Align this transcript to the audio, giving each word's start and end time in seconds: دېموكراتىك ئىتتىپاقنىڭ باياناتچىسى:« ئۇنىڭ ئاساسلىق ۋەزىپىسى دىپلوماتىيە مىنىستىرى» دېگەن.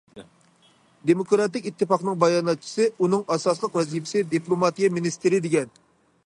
دېموكراتىك 1.09 1.67
ئىتتىپاقنىڭ 1.71 2.17
باياناتچىسى:« 2.23 2.87
ئۇنىڭ 3.05 3.23
ئاساسلىق 3.35 3.79
ۋەزىپىسى 3.81 4.25
دىپلوماتىيە 4.33 4.91
مىنىستىرى» 4.97 5.43
دېگەن. 5.49 5.73